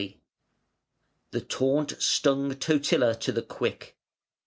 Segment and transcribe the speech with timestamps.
[1.29, 3.95] ]The taunt stung Totila to the quick.